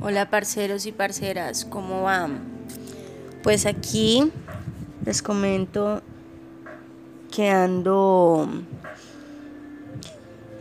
Hola 0.00 0.30
parceros 0.30 0.86
y 0.86 0.92
parceras, 0.92 1.64
¿cómo 1.64 2.04
van? 2.04 2.38
Pues 3.42 3.66
aquí 3.66 4.30
les 5.04 5.22
comento 5.22 6.02
que 7.34 7.50
ando 7.50 8.48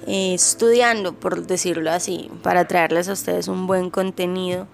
eh, 0.07 0.33
estudiando, 0.33 1.13
por 1.13 1.45
decirlo 1.45 1.91
así, 1.91 2.31
para 2.41 2.67
traerles 2.67 3.09
a 3.09 3.13
ustedes 3.13 3.47
un 3.47 3.67
buen 3.67 3.91
contenido. 3.91 4.65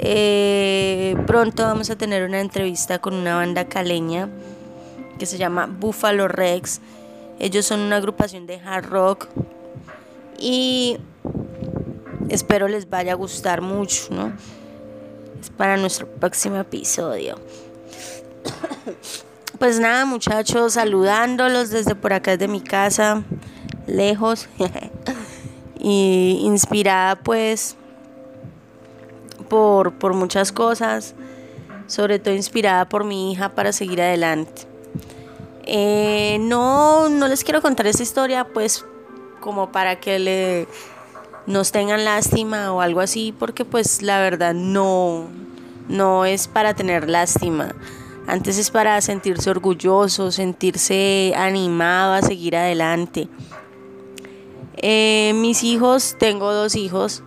Eh, 0.00 1.16
pronto 1.26 1.62
vamos 1.62 1.88
a 1.88 1.96
tener 1.96 2.28
una 2.28 2.42
entrevista 2.42 2.98
con 2.98 3.14
una 3.14 3.36
banda 3.36 3.68
caleña 3.68 4.28
que 5.18 5.24
se 5.24 5.38
llama 5.38 5.64
Buffalo 5.64 6.28
Rex. 6.28 6.82
Ellos 7.38 7.64
son 7.64 7.80
una 7.80 7.96
agrupación 7.96 8.46
de 8.46 8.56
hard 8.56 8.84
rock 8.90 9.28
y 10.38 10.98
espero 12.28 12.68
les 12.68 12.88
vaya 12.88 13.12
a 13.12 13.14
gustar 13.14 13.60
mucho, 13.60 14.08
¿no? 14.10 14.32
Es 15.40 15.50
para 15.50 15.76
nuestro 15.76 16.06
próximo 16.06 16.56
episodio. 16.56 17.36
Pues 19.58 19.80
nada, 19.80 20.04
muchachos, 20.04 20.74
saludándolos 20.74 21.70
desde 21.70 21.94
por 21.94 22.12
acá 22.12 22.32
desde 22.32 22.46
mi 22.46 22.60
casa, 22.60 23.22
lejos, 23.86 24.50
y 25.78 26.40
inspirada 26.42 27.16
pues 27.16 27.74
por, 29.48 29.94
por 29.94 30.12
muchas 30.12 30.52
cosas, 30.52 31.14
sobre 31.86 32.18
todo 32.18 32.34
inspirada 32.34 32.86
por 32.86 33.04
mi 33.04 33.32
hija 33.32 33.54
para 33.54 33.72
seguir 33.72 34.02
adelante. 34.02 34.62
Eh, 35.62 36.36
no, 36.40 37.08
no 37.08 37.26
les 37.26 37.42
quiero 37.42 37.62
contar 37.62 37.86
esta 37.86 38.02
historia 38.02 38.44
pues 38.44 38.84
como 39.40 39.72
para 39.72 40.00
que 40.00 40.18
le 40.18 40.68
nos 41.46 41.72
tengan 41.72 42.04
lástima 42.04 42.72
o 42.72 42.80
algo 42.80 43.00
así, 43.00 43.34
porque 43.38 43.64
pues 43.64 44.02
la 44.02 44.20
verdad 44.20 44.54
no, 44.54 45.28
no 45.88 46.24
es 46.24 46.48
para 46.48 46.74
tener 46.74 47.08
lástima. 47.08 47.74
Antes 48.26 48.58
es 48.58 48.70
para 48.70 49.00
sentirse 49.00 49.48
orgulloso, 49.50 50.32
sentirse 50.32 51.32
animado 51.36 52.14
a 52.14 52.22
seguir 52.22 52.56
adelante. 52.56 53.28
Eh, 54.76 55.32
mis 55.36 55.62
hijos, 55.62 56.16
tengo 56.18 56.52
dos 56.52 56.74
hijos. 56.74 57.22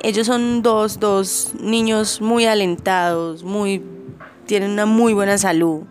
Ellos 0.00 0.26
son 0.26 0.62
dos, 0.62 1.00
dos 1.00 1.52
niños 1.60 2.20
muy 2.20 2.46
alentados, 2.46 3.42
muy, 3.42 3.82
tienen 4.46 4.70
una 4.72 4.86
muy 4.86 5.12
buena 5.12 5.38
salud 5.38 5.82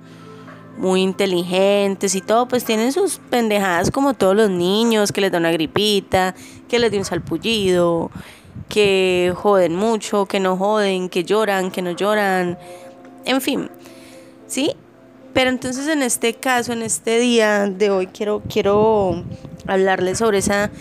muy 0.78 1.02
inteligentes 1.02 2.16
y 2.16 2.22
todo, 2.22 2.48
pues 2.48 2.66
tienen 2.66 2.92
sus 2.92 3.18
pendejadas 3.18 3.92
como 3.92 4.14
todos 4.14 4.36
los 4.36 4.50
niños, 4.50 5.12
que 5.12 5.22
les 5.22 5.32
da 5.32 5.38
una 5.38 5.52
gripita, 5.52 6.36
que 6.68 6.80
les 6.80 6.92
da 6.92 6.98
un 6.98 7.06
salpullido, 7.06 8.10
que 8.70 9.34
joden 9.36 9.76
mucho, 9.76 10.26
que 10.26 10.40
no 10.40 10.58
joden, 10.58 11.10
que 11.10 11.24
lloran, 11.24 11.72
que 11.72 11.82
no 11.82 11.92
lloran, 11.92 12.58
en 13.26 13.42
fin, 13.42 13.70
¿sí? 14.48 14.76
Pero 15.34 15.50
entonces 15.50 15.88
en 15.88 16.04
este 16.04 16.34
caso, 16.34 16.74
en 16.74 16.82
este 16.82 17.20
día 17.20 17.68
de 17.68 17.90
hoy, 17.90 18.08
quiero, 18.08 18.42
quiero 18.50 19.24
hablarles 19.68 20.18
sobre 20.18 20.40
esa 20.40 20.72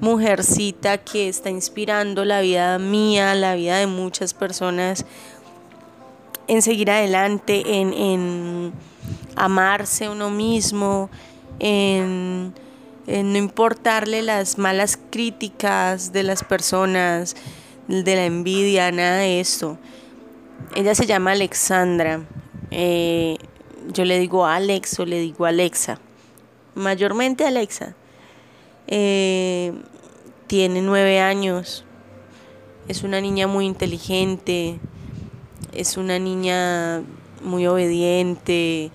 mujercita 0.00 0.98
que 0.98 1.28
está 1.28 1.50
inspirando 1.50 2.24
la 2.24 2.40
vida 2.40 2.78
mía, 2.78 3.34
la 3.34 3.54
vida 3.54 3.78
de 3.78 3.86
muchas 3.86 4.34
personas 4.34 5.04
en 6.48 6.62
seguir 6.62 6.90
adelante, 6.90 7.80
en, 7.80 7.92
en 7.92 8.72
amarse 9.36 10.08
uno 10.08 10.30
mismo, 10.30 11.10
en, 11.58 12.54
no 13.06 13.38
importarle 13.38 14.22
las 14.22 14.58
malas 14.58 14.98
críticas 15.10 16.12
de 16.12 16.22
las 16.22 16.44
personas, 16.44 17.36
de 17.88 18.14
la 18.14 18.24
envidia, 18.24 18.92
nada 18.92 19.16
de 19.18 19.40
esto. 19.40 19.78
Ella 20.74 20.94
se 20.94 21.06
llama 21.06 21.32
Alexandra. 21.32 22.22
Eh, 22.70 23.36
yo 23.92 24.04
le 24.04 24.18
digo 24.18 24.46
Alex 24.46 25.00
o 25.00 25.06
le 25.06 25.20
digo 25.20 25.46
Alexa. 25.46 25.98
Mayormente 26.74 27.44
Alexa. 27.44 27.96
Eh, 28.86 29.72
tiene 30.46 30.82
nueve 30.82 31.20
años. 31.20 31.84
Es 32.86 33.02
una 33.02 33.20
niña 33.20 33.46
muy 33.46 33.66
inteligente. 33.66 34.78
Es 35.72 35.96
una 35.96 36.18
niña 36.18 37.02
muy 37.42 37.66
obediente 37.66 38.92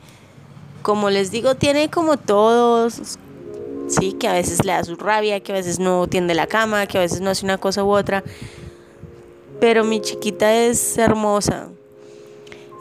como 0.85 1.09
les 1.09 1.31
digo, 1.31 1.55
tiene 1.55 1.89
como 1.89 2.17
todos, 2.17 3.17
sí, 3.87 4.13
que 4.13 4.27
a 4.27 4.33
veces 4.33 4.63
le 4.63 4.71
da 4.71 4.83
su 4.83 4.95
rabia, 4.95 5.39
que 5.39 5.51
a 5.51 5.55
veces 5.55 5.79
no 5.79 6.05
tiende 6.05 6.35
la 6.35 6.45
cama, 6.45 6.85
que 6.85 6.99
a 6.99 7.01
veces 7.01 7.21
no 7.21 7.31
hace 7.31 7.43
una 7.43 7.57
cosa 7.57 7.83
u 7.83 7.89
otra. 7.89 8.23
Pero 9.59 9.83
mi 9.83 9.99
chiquita 9.99 10.53
es 10.53 10.95
hermosa. 10.99 11.69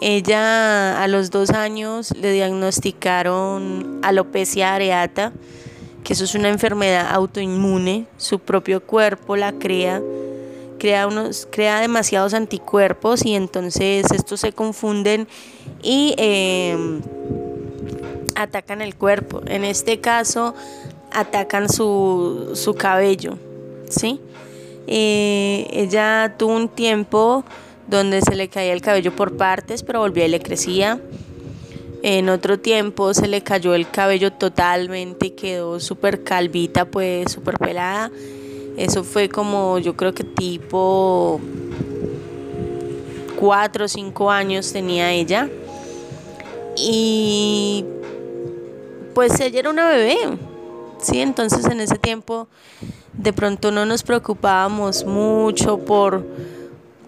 Ella 0.02 1.02
a 1.02 1.08
los 1.08 1.30
dos 1.30 1.48
años 1.48 2.14
le 2.14 2.30
diagnosticaron 2.30 4.00
alopecia 4.02 4.74
areata, 4.74 5.32
que 6.02 6.12
eso 6.12 6.24
es 6.24 6.34
una 6.34 6.50
enfermedad 6.50 7.08
autoinmune, 7.10 8.06
su 8.18 8.38
propio 8.38 8.82
cuerpo 8.82 9.34
la 9.36 9.54
crea, 9.54 10.02
crea, 10.78 11.06
unos, 11.06 11.48
crea 11.50 11.80
demasiados 11.80 12.34
anticuerpos 12.34 13.24
y 13.24 13.34
entonces 13.34 14.12
estos 14.12 14.40
se 14.40 14.52
confunden 14.52 15.26
y 15.82 16.14
eh, 16.18 17.00
atacan 18.34 18.82
el 18.82 18.94
cuerpo. 18.94 19.42
En 19.46 19.64
este 19.64 20.00
caso, 20.00 20.54
atacan 21.12 21.68
su, 21.68 22.52
su 22.54 22.74
cabello, 22.74 23.38
¿sí? 23.88 24.20
Eh, 24.86 25.66
ella 25.70 26.34
tuvo 26.36 26.54
un 26.54 26.68
tiempo 26.68 27.44
donde 27.86 28.20
se 28.20 28.34
le 28.34 28.48
caía 28.48 28.72
el 28.72 28.80
cabello 28.80 29.14
por 29.14 29.36
partes, 29.36 29.82
pero 29.82 30.00
volvía 30.00 30.26
y 30.26 30.28
le 30.28 30.40
crecía. 30.40 31.00
En 32.02 32.28
otro 32.28 32.58
tiempo 32.58 33.14
se 33.14 33.28
le 33.28 33.42
cayó 33.42 33.74
el 33.74 33.88
cabello 33.88 34.30
totalmente 34.32 35.28
y 35.28 35.30
quedó 35.30 35.80
súper 35.80 36.22
calvita, 36.22 36.84
pues 36.84 37.32
súper 37.32 37.56
pelada. 37.58 38.10
Eso 38.76 39.04
fue 39.04 39.28
como, 39.28 39.78
yo 39.78 39.96
creo 39.96 40.12
que 40.12 40.24
tipo 40.24 41.40
cuatro 43.38 43.86
o 43.86 43.88
cinco 43.88 44.30
años 44.30 44.72
tenía 44.72 45.12
ella. 45.12 45.48
Y 46.76 47.84
pues 49.14 49.38
ella 49.40 49.60
era 49.60 49.70
una 49.70 49.88
bebé, 49.88 50.16
¿sí? 51.00 51.20
Entonces 51.20 51.64
en 51.66 51.80
ese 51.80 51.98
tiempo 51.98 52.48
de 53.12 53.32
pronto 53.32 53.70
no 53.70 53.86
nos 53.86 54.02
preocupábamos 54.02 55.04
mucho 55.04 55.78
por, 55.78 56.26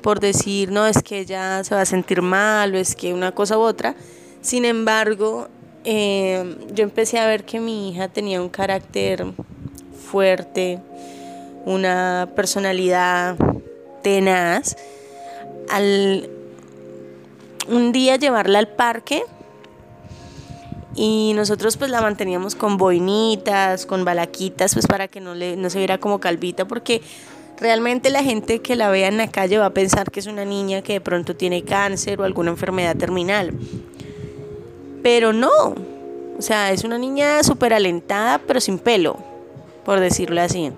por 0.03 0.21
decir, 0.21 0.71
no, 0.71 0.87
es 0.87 1.03
que 1.03 1.21
ella 1.21 1.65
se 1.65 1.75
va 1.75 1.83
a 1.83 1.87
sentir 1.87 2.23
mal 2.23 2.75
o 2.75 2.79
es 2.79 2.95
que 2.95 3.13
una 3.13 3.33
cosa 3.33 3.59
u 3.59 3.63
otra. 3.63 3.95
Sin 4.41 4.65
embargo, 4.65 5.49
eh, 5.85 6.57
yo 6.73 6.85
empecé 6.85 7.19
a 7.19 7.27
ver 7.27 7.45
que 7.45 7.61
mi 7.61 7.91
hija 7.91 8.09
tenía 8.09 8.41
un 8.41 8.49
carácter 8.49 9.27
fuerte, 10.11 10.79
una 11.65 12.29
personalidad 12.35 13.37
tenaz. 14.03 14.77
Al 15.69 16.31
un 17.69 17.93
día 17.93 18.17
llevarla 18.17 18.61
al 18.61 18.69
parque, 18.69 19.25
y 20.97 21.33
nosotros 21.35 21.77
pues 21.77 21.91
la 21.91 22.01
manteníamos 22.01 22.55
con 22.55 22.79
boinitas, 22.79 23.85
con 23.85 24.05
balaquitas, 24.05 24.73
pues 24.75 24.87
para 24.87 25.09
que 25.09 25.21
no, 25.21 25.35
le, 25.35 25.57
no 25.57 25.69
se 25.69 25.79
viera 25.79 25.99
como 25.99 26.19
calvita, 26.19 26.67
porque 26.67 27.03
realmente 27.61 28.11
la 28.11 28.23
gente 28.23 28.61
que 28.61 28.77
la 28.77 28.89
vea 28.89 29.09
en 29.09 29.19
la 29.19 29.29
calle 29.29 29.59
va 29.59 29.67
a 29.67 29.75
pensar 29.75 30.11
que 30.11 30.21
es 30.21 30.27
una 30.27 30.45
niña 30.45 30.83
que 30.83 30.95
de 30.95 31.01
pronto 31.01 31.37
tiene 31.37 31.63
cáncer 31.63 32.21
o 32.21 32.25
alguna 32.25 32.51
enfermedad 32.51 32.97
terminal. 32.97 33.53
Pero 35.03 35.33
no, 35.33 35.51
o 35.51 36.43
sea, 36.43 36.73
es 36.73 36.83
una 36.83 36.99
niña 36.99 37.43
súper 37.43 37.75
alentada, 37.75 38.39
pero 38.39 38.61
sin 38.61 38.79
pelo, 38.79 39.19
por 39.85 40.01
decirlo 40.01 40.41
así. 40.41 40.73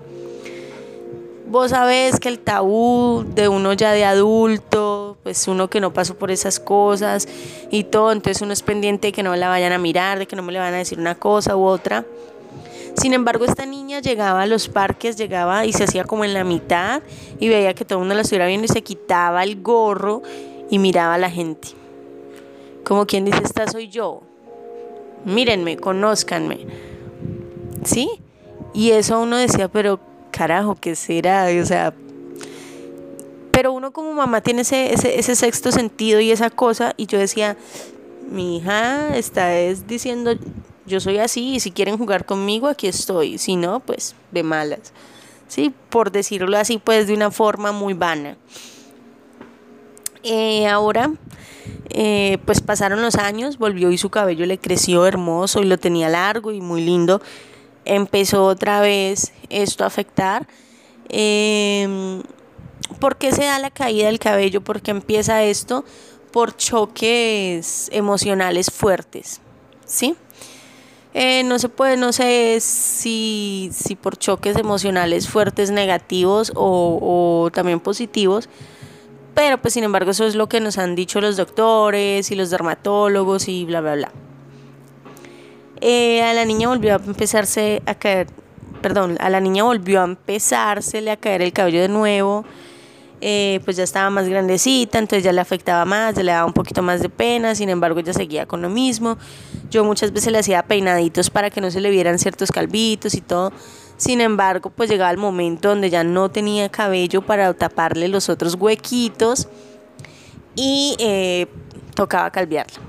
Vos 1.49 1.71
sabés 1.71 2.19
que 2.19 2.29
el 2.29 2.37
tabú 2.37 3.25
de 3.33 3.47
uno 3.47 3.73
ya 3.73 3.91
de 3.91 4.05
adulto, 4.05 5.17
pues 5.23 5.47
uno 5.47 5.67
que 5.67 5.79
no 5.79 5.91
pasó 5.91 6.13
por 6.13 6.29
esas 6.29 6.59
cosas 6.59 7.27
y 7.71 7.85
todo, 7.85 8.11
entonces 8.11 8.43
uno 8.43 8.53
es 8.53 8.61
pendiente 8.61 9.07
de 9.07 9.11
que 9.13 9.23
no 9.23 9.35
la 9.35 9.49
vayan 9.49 9.71
a 9.71 9.79
mirar, 9.79 10.19
de 10.19 10.27
que 10.27 10.35
no 10.35 10.43
me 10.43 10.53
le 10.53 10.59
van 10.59 10.75
a 10.75 10.77
decir 10.77 10.99
una 10.99 11.15
cosa 11.15 11.57
u 11.57 11.63
otra. 11.63 12.05
Sin 13.01 13.15
embargo, 13.15 13.45
esta 13.45 13.65
niña 13.65 13.99
llegaba 13.99 14.43
a 14.43 14.45
los 14.45 14.69
parques, 14.69 15.17
llegaba 15.17 15.65
y 15.65 15.73
se 15.73 15.85
hacía 15.85 16.03
como 16.03 16.23
en 16.23 16.35
la 16.35 16.43
mitad 16.43 17.01
y 17.39 17.49
veía 17.49 17.73
que 17.73 17.83
todo 17.83 17.97
el 17.97 18.01
mundo 18.01 18.13
la 18.13 18.21
estuviera 18.21 18.45
viendo 18.45 18.65
y 18.65 18.67
se 18.67 18.83
quitaba 18.83 19.43
el 19.43 19.59
gorro 19.59 20.21
y 20.69 20.77
miraba 20.77 21.15
a 21.15 21.17
la 21.17 21.31
gente. 21.31 21.69
Como 22.83 23.07
quien 23.07 23.25
dice, 23.25 23.41
esta 23.43 23.65
soy 23.67 23.87
yo. 23.87 24.21
Mírenme, 25.25 25.77
conózcanme. 25.77 26.67
¿Sí? 27.85 28.07
Y 28.71 28.91
eso 28.91 29.19
uno 29.19 29.37
decía, 29.37 29.67
pero 29.67 29.99
carajo, 30.31 30.75
¿qué 30.75 30.95
será? 30.95 31.47
O 31.61 31.65
sea, 31.65 31.93
pero 33.51 33.73
uno 33.73 33.91
como 33.91 34.13
mamá 34.13 34.41
tiene 34.41 34.61
ese, 34.61 34.93
ese, 34.93 35.35
sexto 35.35 35.71
sentido 35.71 36.19
y 36.19 36.31
esa 36.31 36.49
cosa, 36.49 36.93
y 36.97 37.07
yo 37.07 37.19
decía, 37.19 37.57
mi 38.29 38.57
hija 38.57 39.15
está 39.17 39.57
es 39.57 39.87
diciendo, 39.87 40.33
yo 40.85 40.99
soy 40.99 41.17
así, 41.17 41.55
y 41.55 41.59
si 41.59 41.71
quieren 41.71 41.97
jugar 41.97 42.25
conmigo, 42.25 42.67
aquí 42.67 42.87
estoy, 42.87 43.37
si 43.37 43.55
no, 43.55 43.79
pues 43.81 44.15
de 44.31 44.43
malas. 44.43 44.93
¿sí? 45.49 45.73
Por 45.89 46.11
decirlo 46.11 46.57
así, 46.57 46.77
pues 46.77 47.07
de 47.07 47.13
una 47.13 47.31
forma 47.31 47.73
muy 47.73 47.93
vana. 47.93 48.37
Eh, 50.23 50.67
ahora, 50.67 51.11
eh, 51.89 52.37
pues 52.45 52.61
pasaron 52.61 53.01
los 53.01 53.15
años, 53.15 53.57
volvió 53.57 53.91
y 53.91 53.97
su 53.97 54.09
cabello 54.09 54.45
le 54.45 54.57
creció 54.57 55.05
hermoso 55.05 55.61
y 55.61 55.65
lo 55.65 55.77
tenía 55.77 56.07
largo 56.07 56.51
y 56.53 56.61
muy 56.61 56.81
lindo. 56.81 57.21
Empezó 57.89 58.45
otra 58.45 58.81
vez 58.81 59.33
esto 59.49 59.83
a 59.83 59.87
afectar. 59.87 60.47
Em, 61.09 62.21
¿Por 62.99 63.17
qué 63.17 63.31
se 63.31 63.45
da 63.45 63.57
la 63.57 63.71
caída 63.71 64.05
del 64.05 64.19
cabello? 64.19 64.61
¿Por 64.61 64.83
qué 64.83 64.91
empieza 64.91 65.43
esto? 65.43 65.83
Por 66.31 66.55
choques 66.55 67.89
emocionales 67.91 68.69
fuertes, 68.69 69.41
¿sí? 69.85 70.15
Eh, 71.15 71.41
no 71.45 71.57
se 71.57 71.67
puede, 71.67 71.97
no 71.97 72.13
sé 72.13 72.59
si, 72.61 73.71
si 73.73 73.95
por 73.95 74.17
choques 74.17 74.55
emocionales 74.55 75.27
fuertes 75.27 75.71
negativos 75.71 76.51
o, 76.55 76.99
o, 77.01 77.49
también 77.49 77.79
positivos, 77.79 78.49
pero 79.33 79.59
pues 79.59 79.73
sin 79.73 79.83
embargo 79.83 80.11
eso 80.11 80.27
es 80.27 80.35
lo 80.35 80.47
que 80.47 80.59
nos 80.59 80.77
han 80.77 80.93
dicho 80.93 81.21
los 81.21 81.37
doctores 81.37 82.29
y 82.29 82.35
los 82.35 82.51
dermatólogos 82.51 83.47
y 83.47 83.65
bla, 83.65 83.81
bla, 83.81 83.95
bla. 83.95 84.11
Eh, 85.81 86.21
a 86.21 86.33
la 86.33 86.45
niña 86.45 86.67
volvió 86.67 86.93
a 86.93 86.97
empezarse 86.97 87.81
a 87.85 87.95
caer, 87.95 88.27
perdón, 88.81 89.17
a 89.19 89.29
la 89.29 89.39
niña 89.39 89.63
volvió 89.63 90.01
a 90.01 90.05
empezársele 90.05 91.11
a 91.11 91.17
caer 91.17 91.41
el 91.41 91.53
cabello 91.53 91.81
de 91.81 91.89
nuevo. 91.89 92.45
Eh, 93.21 93.59
pues 93.65 93.75
ya 93.75 93.83
estaba 93.83 94.09
más 94.09 94.29
grandecita, 94.29 94.97
entonces 94.97 95.25
ya 95.25 95.33
le 95.33 95.41
afectaba 95.41 95.83
más, 95.83 96.15
ya 96.15 96.23
le 96.23 96.31
daba 96.31 96.45
un 96.45 96.53
poquito 96.53 96.81
más 96.81 97.01
de 97.01 97.09
pena, 97.09 97.53
sin 97.53 97.69
embargo 97.69 97.99
ya 97.99 98.13
seguía 98.13 98.45
con 98.45 98.61
lo 98.61 98.69
mismo. 98.69 99.17
Yo 99.69 99.83
muchas 99.83 100.13
veces 100.13 100.31
le 100.31 100.39
hacía 100.39 100.63
peinaditos 100.63 101.29
para 101.29 101.49
que 101.49 101.59
no 101.59 101.69
se 101.69 101.81
le 101.81 101.89
vieran 101.89 102.17
ciertos 102.17 102.49
calvitos 102.51 103.13
y 103.15 103.21
todo. 103.21 103.51
Sin 103.97 104.21
embargo, 104.21 104.69
pues 104.69 104.89
llegaba 104.89 105.11
el 105.11 105.17
momento 105.17 105.67
donde 105.67 105.89
ya 105.89 106.05
no 106.05 106.29
tenía 106.29 106.69
cabello 106.69 107.21
para 107.21 107.53
taparle 107.53 108.07
los 108.07 108.29
otros 108.29 108.55
huequitos 108.55 109.49
y 110.55 110.95
eh, 110.99 111.47
tocaba 111.95 112.31
calviarla. 112.31 112.88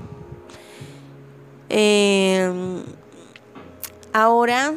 Em, 1.73 2.83
ahora 4.11 4.73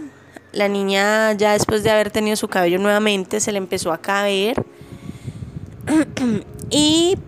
la 0.53 0.69
niña 0.69 1.33
ya 1.33 1.55
después 1.55 1.83
de 1.83 1.91
haber 1.91 2.13
tenido 2.13 2.37
su 2.37 2.47
cabello 2.47 2.79
nuevamente 2.79 3.41
se 3.41 3.51
le 3.51 3.59
empezó 3.59 3.93
a 3.93 3.99
caer 3.99 4.65
y 6.71 7.19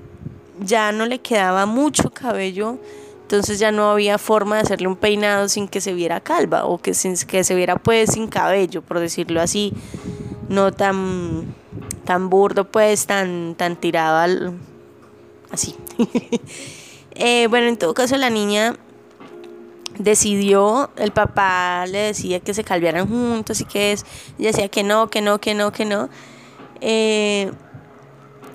ya 0.61 0.93
no 0.93 1.05
le 1.07 1.19
quedaba 1.19 1.67
mucho 1.67 2.11
cabello, 2.11 2.79
entonces 3.23 3.59
ya 3.59 3.73
no 3.73 3.91
había 3.91 4.19
forma 4.19 4.55
de 4.55 4.63
hacerle 4.63 4.87
un 4.87 4.95
peinado 4.95 5.49
sin 5.49 5.67
que 5.67 5.81
se 5.81 5.95
viera 5.95 6.21
calva 6.21 6.65
o 6.65 6.79
que, 6.79 6.95
sin, 6.95 7.17
que 7.17 7.43
se 7.43 7.57
viera 7.57 7.75
pues 7.75 8.13
sin 8.13 8.29
cabello, 8.29 8.83
por 8.83 9.01
decirlo 9.01 9.41
así, 9.41 9.73
no 10.49 10.71
tan, 10.73 11.57
tan 12.05 12.31
burdo 12.31 12.71
pues, 12.71 13.07
tan, 13.07 13.57
tan 13.57 13.75
tirado 13.75 14.19
al, 14.19 14.53
así. 15.51 15.75
Eh, 17.19 17.47
bueno, 17.49 17.69
en 17.69 17.79
todo 17.79 17.95
caso 17.95 18.19
la 18.19 18.29
niña 18.29 18.77
decidió, 19.99 20.91
el 20.97 21.13
papá 21.13 21.87
le 21.87 21.99
decía 21.99 22.41
que 22.41 22.55
se 22.55 22.65
calviaran 22.65 23.09
juntos 23.09 23.61
y 23.61 23.65
que 23.65 23.93
es, 23.93 24.05
y 24.39 24.45
decía 24.45 24.69
que 24.69 24.83
no, 24.83 25.09
que 25.09 25.21
no, 25.21 25.39
que 25.39 25.55
no, 25.55 25.73
que 25.73 25.85
no. 25.85 26.09
Eh, 26.81 27.51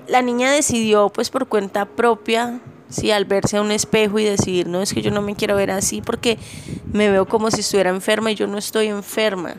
la 0.08 0.22
niña 0.22 0.52
decidió 0.52 1.10
pues 1.10 1.30
por 1.30 1.46
cuenta 1.48 1.84
propia, 1.86 2.60
sí, 2.88 3.10
al 3.10 3.24
verse 3.24 3.56
a 3.56 3.62
un 3.62 3.72
espejo 3.72 4.18
y 4.18 4.24
decidir, 4.24 4.68
no 4.68 4.82
es 4.82 4.92
que 4.92 5.02
yo 5.02 5.10
no 5.10 5.22
me 5.22 5.34
quiero 5.34 5.56
ver 5.56 5.70
así 5.70 6.00
porque 6.00 6.38
me 6.92 7.10
veo 7.10 7.26
como 7.26 7.50
si 7.50 7.60
estuviera 7.60 7.90
enferma 7.90 8.30
y 8.30 8.34
yo 8.34 8.46
no 8.46 8.58
estoy 8.58 8.88
enferma. 8.88 9.54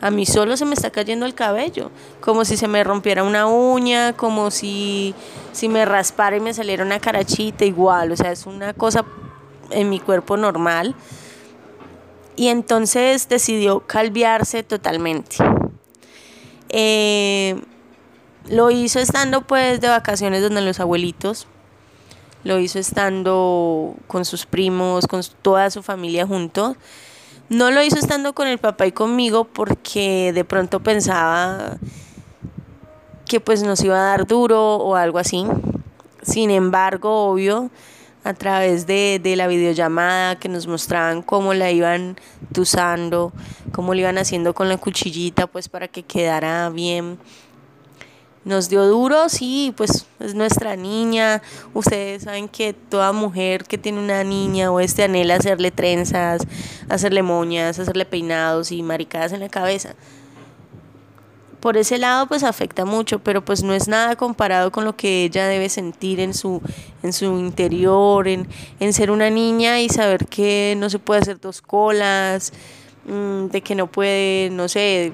A 0.00 0.12
mí 0.12 0.26
solo 0.26 0.56
se 0.56 0.64
me 0.64 0.74
está 0.74 0.90
cayendo 0.90 1.26
el 1.26 1.34
cabello, 1.34 1.90
como 2.20 2.44
si 2.44 2.56
se 2.56 2.68
me 2.68 2.84
rompiera 2.84 3.24
una 3.24 3.46
uña, 3.46 4.12
como 4.12 4.52
si, 4.52 5.12
si 5.50 5.68
me 5.68 5.84
raspara 5.84 6.36
y 6.36 6.40
me 6.40 6.54
saliera 6.54 6.84
una 6.84 7.00
carachita 7.00 7.64
igual, 7.64 8.12
o 8.12 8.16
sea, 8.16 8.30
es 8.30 8.46
una 8.46 8.74
cosa 8.74 9.04
en 9.70 9.88
mi 9.88 10.00
cuerpo 10.00 10.36
normal. 10.36 10.94
Y 12.36 12.48
entonces 12.48 13.28
decidió 13.28 13.80
calviarse 13.80 14.62
totalmente. 14.62 15.36
Eh, 16.68 17.60
lo 18.48 18.70
hizo 18.70 19.00
estando 19.00 19.42
pues 19.42 19.80
de 19.80 19.88
vacaciones 19.88 20.42
donde 20.42 20.60
los 20.60 20.80
abuelitos. 20.80 21.46
Lo 22.44 22.60
hizo 22.60 22.78
estando 22.78 23.94
con 24.06 24.24
sus 24.24 24.46
primos, 24.46 25.06
con 25.06 25.22
toda 25.42 25.70
su 25.70 25.82
familia 25.82 26.26
juntos. 26.26 26.76
No 27.48 27.70
lo 27.70 27.82
hizo 27.82 27.96
estando 27.96 28.34
con 28.34 28.46
el 28.46 28.58
papá 28.58 28.86
y 28.86 28.92
conmigo 28.92 29.44
porque 29.44 30.32
de 30.32 30.44
pronto 30.44 30.80
pensaba 30.80 31.78
que 33.26 33.40
pues 33.40 33.62
nos 33.62 33.82
iba 33.82 33.96
a 33.96 34.10
dar 34.10 34.26
duro 34.26 34.76
o 34.76 34.94
algo 34.96 35.18
así. 35.18 35.44
Sin 36.22 36.50
embargo, 36.50 37.26
obvio, 37.26 37.70
a 38.24 38.34
través 38.34 38.86
de, 38.86 39.20
de 39.22 39.36
la 39.36 39.46
videollamada 39.46 40.38
que 40.38 40.48
nos 40.48 40.66
mostraban 40.66 41.22
cómo 41.22 41.54
la 41.54 41.70
iban 41.70 42.16
tusando, 42.52 43.32
cómo 43.72 43.94
lo 43.94 44.00
iban 44.00 44.18
haciendo 44.18 44.54
con 44.54 44.68
la 44.68 44.76
cuchillita 44.76 45.46
pues 45.46 45.68
para 45.68 45.88
que 45.88 46.02
quedara 46.02 46.68
bien 46.70 47.18
nos 48.48 48.70
dio 48.70 48.86
duro, 48.86 49.28
sí, 49.28 49.74
pues 49.76 50.06
es 50.20 50.34
nuestra 50.34 50.74
niña. 50.74 51.42
Ustedes 51.74 52.22
saben 52.22 52.48
que 52.48 52.72
toda 52.72 53.12
mujer 53.12 53.64
que 53.64 53.76
tiene 53.76 53.98
una 53.98 54.24
niña 54.24 54.72
o 54.72 54.80
este 54.80 55.02
anhela 55.02 55.36
hacerle 55.36 55.70
trenzas, 55.70 56.46
hacerle 56.88 57.22
moñas, 57.22 57.78
hacerle 57.78 58.06
peinados 58.06 58.72
y 58.72 58.82
maricadas 58.82 59.32
en 59.32 59.40
la 59.40 59.50
cabeza. 59.50 59.94
Por 61.60 61.76
ese 61.76 61.98
lado 61.98 62.26
pues 62.26 62.44
afecta 62.44 62.84
mucho, 62.84 63.18
pero 63.18 63.44
pues 63.44 63.62
no 63.62 63.74
es 63.74 63.88
nada 63.88 64.14
comparado 64.14 64.70
con 64.70 64.84
lo 64.84 64.96
que 64.96 65.24
ella 65.24 65.46
debe 65.46 65.68
sentir 65.68 66.20
en 66.20 66.32
su, 66.32 66.62
en 67.02 67.12
su 67.12 67.24
interior, 67.38 68.28
en, 68.28 68.46
en 68.78 68.92
ser 68.92 69.10
una 69.10 69.28
niña 69.28 69.80
y 69.80 69.88
saber 69.88 70.26
que 70.26 70.74
no 70.78 70.88
se 70.88 70.98
puede 71.00 71.20
hacer 71.20 71.40
dos 71.40 71.60
colas, 71.60 72.52
mm, 73.06 73.46
de 73.46 73.60
que 73.60 73.74
no 73.74 73.88
puede, 73.88 74.50
no 74.50 74.68
sé, 74.68 75.12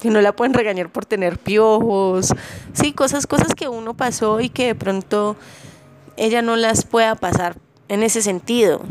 que 0.00 0.10
no 0.10 0.20
la 0.20 0.34
pueden 0.34 0.54
regañar 0.54 0.90
por 0.90 1.06
tener 1.06 1.38
piojos, 1.38 2.34
sí, 2.72 2.92
cosas, 2.92 3.26
cosas 3.26 3.54
que 3.54 3.68
uno 3.68 3.94
pasó 3.94 4.40
y 4.40 4.48
que 4.48 4.66
de 4.66 4.74
pronto 4.74 5.36
ella 6.16 6.42
no 6.42 6.56
las 6.56 6.84
pueda 6.84 7.14
pasar 7.14 7.56
en 7.88 8.02
ese 8.02 8.22
sentido. 8.22 8.82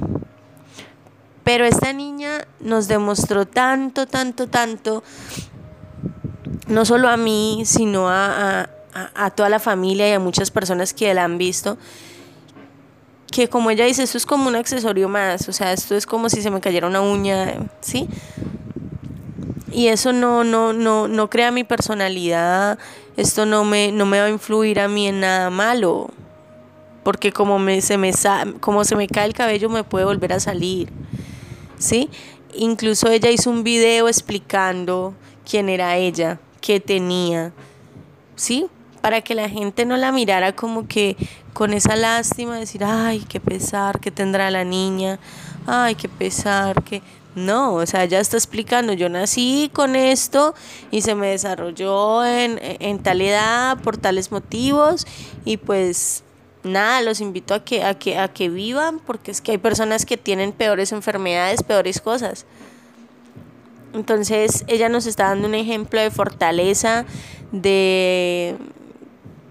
Pero 1.43 1.65
esta 1.65 1.93
niña 1.93 2.47
nos 2.59 2.87
demostró 2.87 3.45
tanto, 3.45 4.07
tanto, 4.07 4.47
tanto, 4.47 5.03
no 6.67 6.85
solo 6.85 7.09
a 7.09 7.17
mí, 7.17 7.63
sino 7.65 8.09
a, 8.09 8.61
a, 8.93 9.25
a 9.25 9.29
toda 9.31 9.49
la 9.49 9.59
familia 9.59 10.09
y 10.09 10.13
a 10.13 10.19
muchas 10.19 10.51
personas 10.51 10.93
que 10.93 11.13
la 11.13 11.23
han 11.23 11.37
visto, 11.37 11.77
que 13.31 13.49
como 13.49 13.69
ella 13.69 13.85
dice, 13.85 14.03
esto 14.03 14.17
es 14.17 14.25
como 14.25 14.47
un 14.47 14.55
accesorio 14.55 15.09
más, 15.09 15.49
o 15.49 15.53
sea, 15.53 15.73
esto 15.73 15.95
es 15.95 16.05
como 16.05 16.29
si 16.29 16.41
se 16.41 16.49
me 16.49 16.61
cayera 16.61 16.87
una 16.87 17.01
uña, 17.01 17.55
¿sí? 17.81 18.07
y 19.75 19.89
eso 19.89 20.13
no, 20.13 20.45
no, 20.45 20.71
no, 20.71 21.09
no 21.09 21.29
crea 21.29 21.51
mi 21.51 21.65
personalidad, 21.65 22.79
esto 23.17 23.45
no 23.45 23.65
me, 23.65 23.91
no 23.91 24.05
me 24.05 24.19
va 24.19 24.25
a 24.25 24.29
influir 24.29 24.79
a 24.79 24.87
mí 24.87 25.09
en 25.09 25.19
nada 25.19 25.49
malo, 25.49 26.09
porque 27.03 27.33
como, 27.33 27.59
me, 27.59 27.81
se 27.81 27.97
me, 27.97 28.13
como 28.61 28.85
se 28.85 28.95
me 28.95 29.09
cae 29.09 29.25
el 29.25 29.33
cabello 29.33 29.69
me 29.69 29.83
puede 29.83 30.05
volver 30.05 30.31
a 30.31 30.39
salir, 30.39 30.93
¿sí? 31.77 32.09
Incluso 32.53 33.09
ella 33.09 33.29
hizo 33.29 33.49
un 33.49 33.65
video 33.65 34.07
explicando 34.07 35.13
quién 35.47 35.67
era 35.67 35.97
ella, 35.97 36.39
qué 36.65 36.79
tenía, 36.79 37.53
¿sí? 38.35 38.65
Para 39.01 39.21
que 39.21 39.35
la 39.35 39.47
gente 39.47 39.85
no 39.85 39.97
la 39.97 40.11
mirara 40.11 40.55
como 40.55 40.87
que 40.87 41.15
con 41.53 41.73
esa 41.73 41.95
lástima, 41.95 42.57
decir, 42.57 42.83
ay, 42.83 43.23
qué 43.29 43.39
pesar 43.39 43.99
que 43.99 44.09
tendrá 44.09 44.49
la 44.49 44.63
niña, 44.63 45.19
ay, 45.67 45.93
qué 45.93 46.09
pesar 46.09 46.83
que 46.83 47.03
no, 47.35 47.75
o 47.75 47.85
sea, 47.85 48.05
ya 48.05 48.19
está 48.19 48.37
explicando, 48.37 48.93
yo 48.93 49.09
nací 49.09 49.69
con 49.73 49.95
esto 49.95 50.55
y 50.89 51.01
se 51.01 51.13
me 51.13 51.27
desarrolló 51.27 52.25
en, 52.25 52.57
en 52.61 53.03
tal 53.03 53.21
edad 53.21 53.77
por 53.81 53.97
tales 53.97 54.31
motivos 54.31 55.05
y 55.43 55.57
pues 55.57 56.23
nada, 56.63 57.01
los 57.03 57.21
invito 57.21 57.53
a 57.53 57.63
que, 57.63 57.83
a 57.83 57.93
que, 57.93 58.17
a 58.17 58.27
que 58.29 58.49
vivan 58.49 58.97
porque 58.99 59.29
es 59.29 59.39
que 59.39 59.51
hay 59.51 59.59
personas 59.59 60.03
que 60.05 60.17
tienen 60.17 60.51
peores 60.51 60.91
enfermedades, 60.93 61.61
peores 61.61 62.01
cosas. 62.01 62.47
Entonces 63.95 64.65
ella 64.67 64.89
nos 64.89 65.05
está 65.05 65.29
dando 65.29 65.47
un 65.47 65.55
ejemplo 65.55 66.01
de 66.01 66.11
fortaleza, 66.11 67.05
de, 67.51 68.57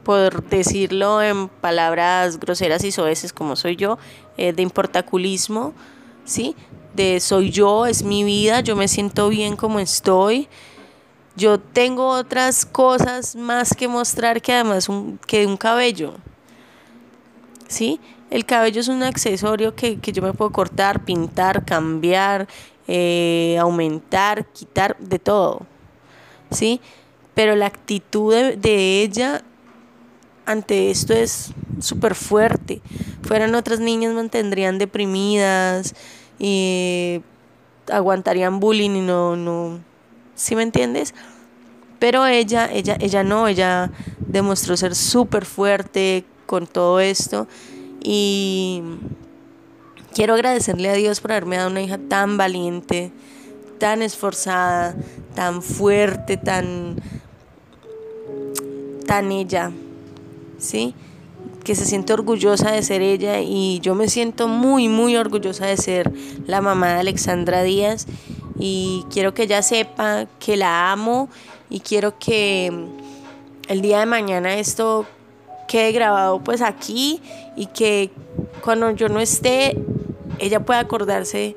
por 0.04 0.44
decirlo 0.44 1.22
en 1.22 1.48
palabras 1.48 2.38
groseras 2.38 2.84
y 2.84 2.92
soeces 2.92 3.32
como 3.32 3.56
soy 3.56 3.76
yo, 3.76 3.98
eh, 4.36 4.52
de 4.52 4.62
importaculismo, 4.62 5.72
¿sí? 6.24 6.54
de 6.94 7.20
soy 7.20 7.50
yo, 7.50 7.86
es 7.86 8.02
mi 8.02 8.22
vida, 8.22 8.60
yo 8.60 8.76
me 8.76 8.86
siento 8.86 9.28
bien 9.28 9.56
como 9.56 9.80
estoy. 9.80 10.48
Yo 11.36 11.58
tengo 11.58 12.10
otras 12.10 12.64
cosas 12.64 13.34
más 13.34 13.74
que 13.74 13.88
mostrar 13.88 14.40
que 14.40 14.52
además 14.52 14.88
un, 14.88 15.18
que 15.26 15.46
un 15.46 15.56
cabello. 15.56 16.14
¿Sí? 17.66 17.98
El 18.30 18.44
cabello 18.44 18.80
es 18.80 18.88
un 18.88 19.02
accesorio 19.02 19.74
que, 19.74 19.98
yo 20.00 20.22
me 20.22 20.32
puedo 20.32 20.52
cortar, 20.52 21.04
pintar, 21.04 21.64
cambiar, 21.64 22.46
eh, 22.88 23.56
aumentar, 23.60 24.46
quitar, 24.52 24.96
de 24.98 25.18
todo. 25.18 25.66
¿Sí? 26.50 26.80
pero 27.34 27.56
la 27.56 27.66
actitud 27.66 28.32
de, 28.32 29.02
ella 29.02 29.42
ante 30.46 30.90
esto 30.90 31.12
es 31.12 31.52
súper 31.80 32.14
fuerte. 32.14 32.80
Fueran 33.22 33.54
otras 33.54 33.80
niñas 33.80 34.14
mantendrían 34.14 34.78
deprimidas 34.78 35.94
y 36.38 37.22
aguantarían 37.90 38.60
bullying 38.60 38.90
y 38.90 39.00
no, 39.00 39.36
no, 39.36 39.80
¿sí 40.34 40.54
me 40.54 40.62
entiendes? 40.62 41.14
Pero 41.98 42.26
ella, 42.26 42.70
ella, 42.70 42.96
ella 43.00 43.24
no, 43.24 43.48
ella 43.48 43.90
demostró 44.18 44.76
ser 44.76 44.94
súper 44.94 45.44
fuerte 45.44 46.24
con 46.46 46.66
todo 46.66 47.00
esto 47.00 47.48
y 48.02 48.82
quiero 50.14 50.34
agradecerle 50.34 50.88
a 50.88 50.94
Dios 50.94 51.20
por 51.20 51.32
haberme 51.32 51.56
dado 51.56 51.70
una 51.70 51.82
hija 51.82 51.98
tan 51.98 52.36
valiente, 52.36 53.10
tan 53.78 54.00
esforzada, 54.00 54.94
tan 55.34 55.60
fuerte, 55.60 56.36
tan 56.36 56.96
tan 59.06 59.32
ella, 59.32 59.70
¿sí? 60.58 60.94
Que 61.62 61.74
se 61.74 61.84
siente 61.84 62.12
orgullosa 62.12 62.70
de 62.70 62.82
ser 62.82 63.02
ella 63.02 63.40
y 63.40 63.80
yo 63.80 63.94
me 63.94 64.08
siento 64.08 64.48
muy, 64.48 64.88
muy 64.88 65.16
orgullosa 65.16 65.66
de 65.66 65.76
ser 65.76 66.10
la 66.46 66.60
mamá 66.60 66.94
de 66.94 67.00
Alexandra 67.00 67.62
Díaz 67.62 68.06
y 68.58 69.04
quiero 69.10 69.34
que 69.34 69.42
ella 69.42 69.62
sepa 69.62 70.26
que 70.38 70.56
la 70.56 70.92
amo 70.92 71.28
y 71.68 71.80
quiero 71.80 72.18
que 72.18 72.72
el 73.68 73.82
día 73.82 74.00
de 74.00 74.06
mañana 74.06 74.54
esto 74.58 75.06
quede 75.68 75.92
grabado 75.92 76.40
pues 76.40 76.62
aquí 76.62 77.20
y 77.56 77.66
que 77.66 78.10
cuando 78.62 78.90
yo 78.92 79.08
no 79.08 79.20
esté 79.20 79.76
ella 80.38 80.60
pueda 80.60 80.80
acordarse 80.80 81.56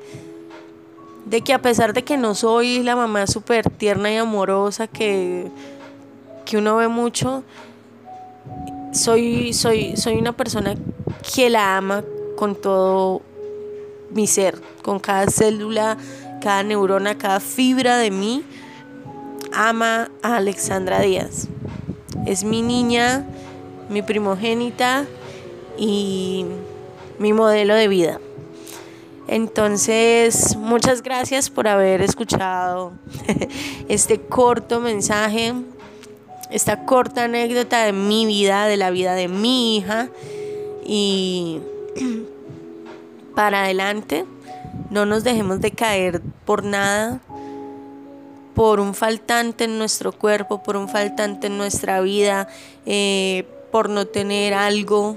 de 1.26 1.40
que 1.42 1.52
a 1.52 1.60
pesar 1.60 1.92
de 1.92 2.04
que 2.04 2.16
no 2.16 2.34
soy 2.34 2.82
la 2.82 2.96
mamá 2.96 3.26
súper 3.26 3.68
tierna 3.68 4.10
y 4.12 4.16
amorosa 4.16 4.86
que 4.86 5.50
que 6.48 6.56
uno 6.56 6.76
ve 6.76 6.88
mucho, 6.88 7.44
soy, 8.92 9.52
soy, 9.52 9.98
soy 9.98 10.16
una 10.16 10.32
persona 10.32 10.76
que 11.34 11.50
la 11.50 11.76
ama 11.76 12.02
con 12.36 12.54
todo 12.54 13.20
mi 14.10 14.26
ser, 14.26 14.58
con 14.82 14.98
cada 14.98 15.26
célula, 15.26 15.98
cada 16.40 16.62
neurona, 16.62 17.18
cada 17.18 17.40
fibra 17.40 17.98
de 17.98 18.10
mí, 18.10 18.44
ama 19.52 20.10
a 20.22 20.36
Alexandra 20.36 21.00
Díaz. 21.00 21.48
Es 22.24 22.44
mi 22.44 22.62
niña, 22.62 23.26
mi 23.90 24.00
primogénita 24.00 25.04
y 25.76 26.46
mi 27.18 27.34
modelo 27.34 27.74
de 27.74 27.88
vida. 27.88 28.20
Entonces, 29.28 30.56
muchas 30.56 31.02
gracias 31.02 31.50
por 31.50 31.68
haber 31.68 32.00
escuchado 32.02 32.92
este 33.88 34.20
corto 34.20 34.80
mensaje 34.80 35.54
esta 36.50 36.84
corta 36.84 37.24
anécdota 37.24 37.84
de 37.84 37.92
mi 37.92 38.26
vida, 38.26 38.66
de 38.66 38.76
la 38.76 38.90
vida 38.90 39.14
de 39.14 39.28
mi 39.28 39.76
hija 39.76 40.08
y 40.84 41.60
para 43.34 43.64
adelante. 43.64 44.24
No 44.90 45.04
nos 45.04 45.24
dejemos 45.24 45.60
de 45.60 45.72
caer 45.72 46.22
por 46.44 46.64
nada, 46.64 47.20
por 48.54 48.80
un 48.80 48.94
faltante 48.94 49.64
en 49.64 49.78
nuestro 49.78 50.12
cuerpo, 50.12 50.62
por 50.62 50.76
un 50.76 50.88
faltante 50.88 51.48
en 51.48 51.58
nuestra 51.58 52.00
vida, 52.00 52.48
eh, 52.86 53.46
por 53.70 53.90
no 53.90 54.06
tener 54.06 54.54
algo 54.54 55.16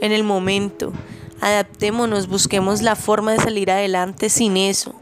en 0.00 0.12
el 0.12 0.24
momento. 0.24 0.92
Adaptémonos, 1.44 2.26
busquemos 2.26 2.80
la 2.80 2.96
forma 2.96 3.32
de 3.32 3.38
salir 3.38 3.70
adelante 3.70 4.30
sin 4.30 4.56
eso. 4.56 4.94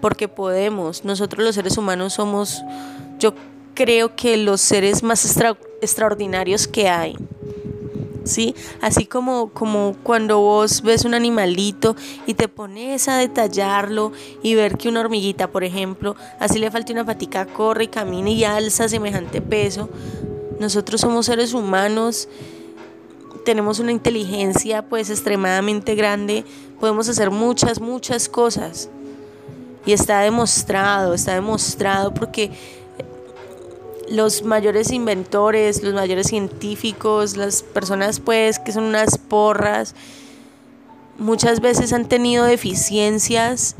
Porque 0.00 0.28
podemos, 0.28 1.04
nosotros 1.04 1.44
los 1.44 1.54
seres 1.54 1.76
humanos 1.76 2.14
somos, 2.14 2.62
yo 3.18 3.34
creo 3.74 4.16
que 4.16 4.38
los 4.38 4.62
seres 4.62 5.02
más 5.02 5.22
extraordinarios 5.82 6.66
que 6.66 6.88
hay. 6.88 7.18
¿Sí? 8.24 8.54
Así 8.80 9.04
como, 9.04 9.50
como 9.50 9.94
cuando 10.02 10.38
vos 10.38 10.80
ves 10.80 11.04
un 11.04 11.12
animalito 11.12 11.96
y 12.26 12.32
te 12.32 12.48
pones 12.48 13.06
a 13.06 13.18
detallarlo 13.18 14.12
y 14.42 14.54
ver 14.54 14.78
que 14.78 14.88
una 14.88 15.00
hormiguita, 15.00 15.48
por 15.48 15.64
ejemplo, 15.64 16.16
así 16.40 16.58
le 16.58 16.70
falta 16.70 16.94
una 16.94 17.04
patica, 17.04 17.44
corre 17.44 17.90
camina 17.90 18.30
y 18.30 18.44
alza 18.44 18.88
semejante 18.88 19.42
peso. 19.42 19.90
Nosotros 20.58 21.02
somos 21.02 21.26
seres 21.26 21.52
humanos, 21.52 22.26
tenemos 23.44 23.78
una 23.78 23.92
inteligencia 23.92 24.82
pues 24.82 25.10
extremadamente 25.10 25.94
grande, 25.94 26.44
podemos 26.80 27.08
hacer 27.08 27.30
muchas, 27.30 27.80
muchas 27.80 28.28
cosas. 28.28 28.88
Y 29.86 29.92
está 29.92 30.20
demostrado, 30.20 31.14
está 31.14 31.34
demostrado 31.34 32.14
porque 32.14 32.50
los 34.08 34.42
mayores 34.42 34.90
inventores, 34.90 35.82
los 35.82 35.94
mayores 35.94 36.28
científicos, 36.28 37.36
las 37.36 37.62
personas 37.62 38.20
pues 38.20 38.58
que 38.58 38.72
son 38.72 38.84
unas 38.84 39.18
porras, 39.18 39.94
muchas 41.18 41.60
veces 41.60 41.92
han 41.92 42.06
tenido 42.06 42.44
deficiencias, 42.44 43.76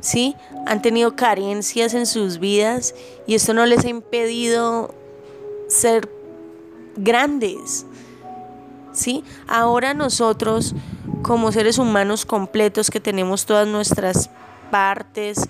¿sí? 0.00 0.36
Han 0.66 0.82
tenido 0.82 1.16
carencias 1.16 1.94
en 1.94 2.06
sus 2.06 2.38
vidas 2.38 2.94
y 3.26 3.34
esto 3.34 3.54
no 3.54 3.66
les 3.66 3.84
ha 3.84 3.88
impedido 3.88 4.94
ser 5.68 6.10
grandes. 6.96 7.86
¿Sí? 8.98 9.22
Ahora 9.46 9.94
nosotros 9.94 10.74
como 11.22 11.52
seres 11.52 11.78
humanos 11.78 12.26
completos 12.26 12.90
que 12.90 12.98
tenemos 12.98 13.46
todas 13.46 13.68
nuestras 13.68 14.28
partes 14.72 15.48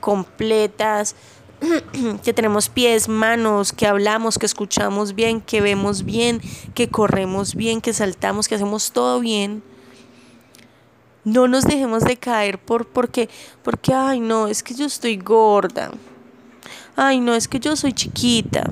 completas, 0.00 1.16
que 2.24 2.32
tenemos 2.34 2.68
pies, 2.68 3.08
manos, 3.08 3.72
que 3.72 3.86
hablamos, 3.86 4.38
que 4.38 4.44
escuchamos 4.44 5.14
bien, 5.14 5.40
que 5.40 5.62
vemos 5.62 6.04
bien, 6.04 6.42
que 6.74 6.88
corremos 6.88 7.54
bien, 7.54 7.80
que 7.80 7.94
saltamos, 7.94 8.48
que 8.48 8.56
hacemos 8.56 8.92
todo 8.92 9.20
bien. 9.20 9.62
No 11.24 11.48
nos 11.48 11.64
dejemos 11.64 12.02
de 12.04 12.18
caer 12.18 12.58
por 12.58 12.86
porque 12.86 13.30
porque 13.62 13.94
ay 13.94 14.20
no, 14.20 14.46
es 14.46 14.62
que 14.62 14.74
yo 14.74 14.84
estoy 14.84 15.16
gorda. 15.16 15.90
Ay, 17.02 17.20
no, 17.20 17.34
es 17.34 17.48
que 17.48 17.58
yo 17.58 17.76
soy 17.76 17.94
chiquita. 17.94 18.70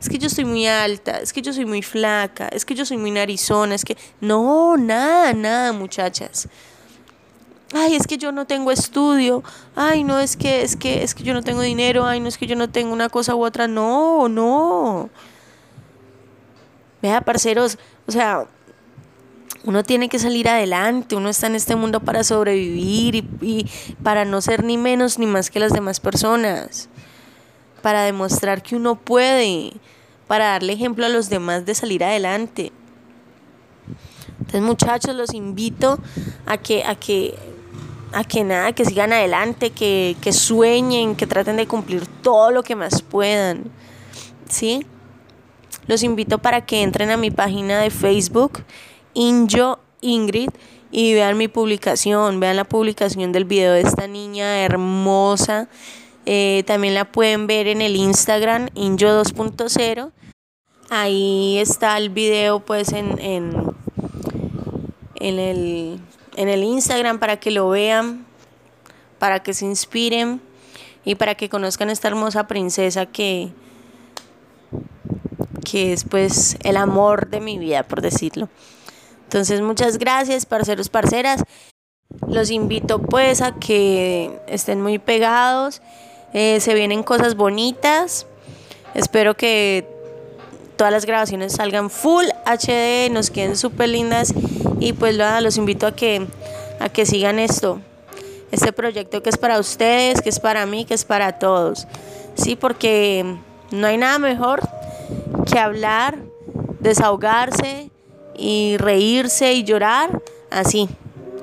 Es 0.00 0.08
que 0.08 0.18
yo 0.18 0.28
estoy 0.28 0.44
muy 0.44 0.66
alta, 0.66 1.18
es 1.18 1.32
que 1.32 1.42
yo 1.42 1.52
soy 1.52 1.64
muy 1.64 1.82
flaca, 1.82 2.46
es 2.48 2.64
que 2.64 2.74
yo 2.74 2.84
soy 2.84 2.98
muy 2.98 3.10
narizona, 3.10 3.74
es 3.74 3.84
que 3.84 3.96
no, 4.20 4.76
nada, 4.76 5.32
nada, 5.32 5.72
muchachas 5.72 6.48
ay, 7.74 7.96
es 7.96 8.06
que 8.06 8.16
yo 8.18 8.32
no 8.32 8.46
tengo 8.46 8.70
estudio, 8.70 9.42
ay, 9.74 10.04
no, 10.04 10.20
es 10.20 10.36
que, 10.36 10.62
es 10.62 10.76
que, 10.76 11.02
es 11.02 11.14
que 11.14 11.24
yo 11.24 11.34
no 11.34 11.42
tengo 11.42 11.60
dinero, 11.60 12.06
ay, 12.06 12.20
no, 12.20 12.28
es 12.28 12.38
que 12.38 12.46
yo 12.46 12.56
no 12.56 12.70
tengo 12.70 12.92
una 12.92 13.08
cosa 13.08 13.34
u 13.34 13.44
otra, 13.44 13.66
no, 13.66 14.28
no. 14.28 15.10
Vea, 17.02 17.20
parceros, 17.20 17.78
o 18.06 18.12
sea, 18.12 18.46
uno 19.64 19.82
tiene 19.82 20.08
que 20.08 20.18
salir 20.18 20.48
adelante, 20.48 21.16
uno 21.16 21.28
está 21.28 21.48
en 21.48 21.56
este 21.56 21.74
mundo 21.74 22.00
para 22.00 22.22
sobrevivir 22.22 23.16
y, 23.16 23.28
y, 23.42 23.70
para 24.02 24.24
no 24.24 24.40
ser 24.40 24.62
ni 24.62 24.78
menos 24.78 25.18
ni 25.18 25.26
más 25.26 25.50
que 25.50 25.58
las 25.58 25.72
demás 25.72 26.00
personas, 26.00 26.88
para 27.84 28.02
demostrar 28.02 28.62
que 28.62 28.76
uno 28.76 28.94
puede, 28.94 29.74
para 30.26 30.46
darle 30.46 30.72
ejemplo 30.72 31.04
a 31.04 31.10
los 31.10 31.28
demás 31.28 31.66
de 31.66 31.74
salir 31.74 32.02
adelante. 32.02 32.72
Entonces 34.40 34.62
muchachos, 34.62 35.14
los 35.14 35.34
invito 35.34 35.98
a 36.46 36.56
que, 36.56 36.82
a 36.82 36.94
que 36.94 37.34
a 38.14 38.24
que 38.24 38.42
nada, 38.42 38.72
que 38.72 38.86
sigan 38.86 39.12
adelante, 39.12 39.68
que, 39.68 40.16
sueñen, 40.32 41.14
que 41.14 41.26
traten 41.26 41.58
de 41.58 41.66
cumplir 41.66 42.06
todo 42.06 42.50
lo 42.52 42.62
que 42.62 42.74
más 42.74 43.02
puedan. 43.02 43.64
¿Sí? 44.48 44.86
Los 45.86 46.02
invito 46.02 46.38
para 46.38 46.64
que 46.64 46.80
entren 46.80 47.10
a 47.10 47.18
mi 47.18 47.30
página 47.30 47.80
de 47.80 47.90
Facebook, 47.90 48.64
Injo 49.12 49.78
Ingrid, 50.00 50.48
y 50.90 51.12
vean 51.12 51.36
mi 51.36 51.48
publicación, 51.48 52.40
vean 52.40 52.56
la 52.56 52.64
publicación 52.64 53.30
del 53.32 53.44
video 53.44 53.74
de 53.74 53.82
esta 53.82 54.06
niña 54.06 54.64
hermosa. 54.64 55.68
Eh, 56.26 56.64
también 56.66 56.94
la 56.94 57.04
pueden 57.04 57.46
ver 57.46 57.66
en 57.66 57.82
el 57.82 57.96
Instagram, 57.96 58.68
Injo 58.74 59.06
2.0. 59.06 60.12
Ahí 60.90 61.58
está 61.58 61.96
el 61.98 62.10
video 62.10 62.60
pues 62.60 62.92
en, 62.92 63.18
en, 63.18 63.74
en 65.16 65.38
el 65.38 66.00
en 66.36 66.48
el 66.48 66.62
Instagram 66.62 67.18
para 67.18 67.38
que 67.38 67.50
lo 67.50 67.68
vean, 67.68 68.26
para 69.18 69.42
que 69.42 69.54
se 69.54 69.64
inspiren 69.64 70.40
y 71.04 71.14
para 71.14 71.34
que 71.34 71.48
conozcan 71.48 71.90
esta 71.90 72.08
hermosa 72.08 72.46
princesa 72.46 73.06
que, 73.06 73.52
que 75.64 75.92
es 75.92 76.04
pues 76.04 76.56
el 76.62 76.76
amor 76.76 77.28
de 77.28 77.40
mi 77.40 77.58
vida, 77.58 77.82
por 77.84 78.00
decirlo. 78.00 78.48
Entonces, 79.24 79.60
muchas 79.60 79.98
gracias, 79.98 80.46
parceros, 80.46 80.88
parceras. 80.88 81.42
Los 82.28 82.50
invito 82.50 83.00
pues 83.00 83.40
a 83.40 83.52
que 83.58 84.40
estén 84.46 84.80
muy 84.80 84.98
pegados. 84.98 85.82
Eh, 86.34 86.58
se 86.60 86.74
vienen 86.74 87.02
cosas 87.02 87.36
bonitas. 87.36 88.26
Espero 88.94 89.34
que 89.34 89.88
todas 90.76 90.92
las 90.92 91.06
grabaciones 91.06 91.52
salgan 91.52 91.88
full 91.88 92.26
HD, 92.44 93.10
nos 93.10 93.30
queden 93.30 93.56
súper 93.56 93.88
lindas 93.88 94.34
y 94.80 94.92
pues 94.92 95.16
nada, 95.16 95.40
los 95.40 95.56
invito 95.56 95.86
a 95.86 95.94
que, 95.94 96.26
a 96.80 96.88
que 96.88 97.06
sigan 97.06 97.38
esto, 97.38 97.80
este 98.50 98.72
proyecto 98.72 99.22
que 99.22 99.30
es 99.30 99.38
para 99.38 99.58
ustedes, 99.58 100.20
que 100.20 100.28
es 100.28 100.40
para 100.40 100.66
mí, 100.66 100.84
que 100.84 100.94
es 100.94 101.04
para 101.04 101.38
todos. 101.38 101.86
Sí, 102.34 102.56
porque 102.56 103.36
No 103.70 103.86
hay 103.86 103.96
nada 103.96 104.18
mejor 104.18 104.60
que 105.50 105.58
hablar, 105.58 106.18
desahogarse 106.80 107.90
y 108.36 108.76
reírse 108.78 109.52
y 109.52 109.64
llorar 109.64 110.20
así 110.50 110.88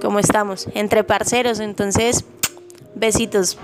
como 0.02 0.20
estamos, 0.20 0.68
entre 0.74 1.04
parceros. 1.04 1.60
Entonces, 1.60 2.26
besitos. 2.96 3.58